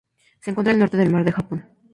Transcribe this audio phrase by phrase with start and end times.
[0.39, 1.63] Se encuentra al norte del Mar del Japón.